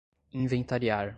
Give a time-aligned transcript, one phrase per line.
[0.33, 1.09] inventariar